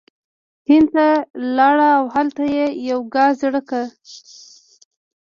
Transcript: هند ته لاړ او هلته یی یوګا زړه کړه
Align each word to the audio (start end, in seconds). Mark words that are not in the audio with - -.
هند 0.69 0.87
ته 0.93 1.07
لاړ 1.55 1.77
او 1.97 2.03
هلته 2.15 2.43
یی 2.55 2.67
یوګا 2.89 3.25
زړه 3.41 3.61
کړه 3.69 3.85